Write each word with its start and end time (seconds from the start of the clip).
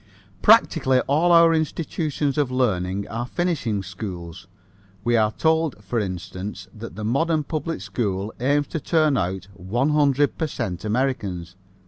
Practically 0.41 0.99
all 1.01 1.31
our 1.31 1.53
institutions 1.53 2.35
of 2.35 2.49
learning 2.49 3.07
are 3.07 3.27
finishing 3.27 3.83
schools. 3.83 4.47
We 5.03 5.15
are 5.15 5.31
told, 5.31 5.75
for 5.83 5.99
instance, 5.99 6.67
that 6.73 6.95
the 6.95 7.05
modern 7.05 7.43
public 7.43 7.81
school 7.81 8.33
aims 8.39 8.65
to 8.69 8.79
turn 8.79 9.15
out 9.15 9.45
100 9.59 10.39
per 10.39 10.47
cent 10.47 10.83
Americans. 10.85 11.55